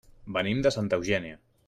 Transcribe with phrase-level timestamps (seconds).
[0.37, 1.37] Venim de Santa Eugènia.